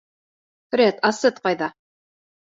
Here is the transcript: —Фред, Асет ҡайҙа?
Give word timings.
—Фред, 0.71 1.01
Асет 1.09 1.37
ҡайҙа? 1.43 1.67